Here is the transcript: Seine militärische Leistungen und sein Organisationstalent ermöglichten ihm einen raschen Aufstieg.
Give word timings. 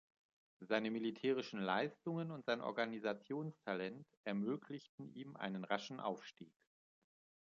Seine 0.61 0.89
militärische 0.89 1.59
Leistungen 1.59 2.31
und 2.31 2.43
sein 2.47 2.59
Organisationstalent 2.59 4.07
ermöglichten 4.23 5.13
ihm 5.13 5.35
einen 5.35 5.63
raschen 5.63 5.99
Aufstieg. 5.99 6.51